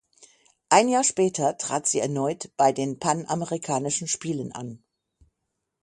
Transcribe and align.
Ein 0.69 0.87
Jahr 0.89 1.03
später 1.03 1.59
trat 1.59 1.85
sie 1.87 1.99
erneut 1.99 2.49
bei 2.57 2.71
den 2.71 2.97
Panamerikanischen 2.97 4.07
Spielen 4.07 4.51
an. 4.51 4.83